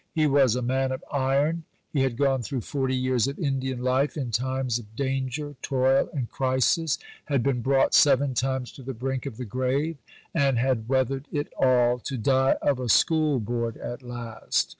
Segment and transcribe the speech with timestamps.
[0.15, 1.63] He was a man of iron;
[1.93, 6.27] he had gone thro' 40 years of Indian life, in times of danger, toil, and
[6.27, 9.97] crisis; had been brought seven times to the brink of the grave;
[10.33, 14.69] and had weathered it all to die of a School Board at last!